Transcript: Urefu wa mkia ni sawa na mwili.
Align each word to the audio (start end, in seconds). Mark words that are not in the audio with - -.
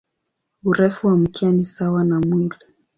Urefu 0.63 1.07
wa 1.07 1.15
mkia 1.17 1.51
ni 1.51 1.63
sawa 1.65 2.03
na 2.03 2.19
mwili. 2.19 2.55